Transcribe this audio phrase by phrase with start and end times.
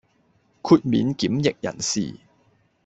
[0.63, 2.15] 豁免檢疫人士